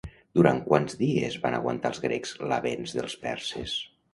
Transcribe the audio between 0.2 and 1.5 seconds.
Durant quants dies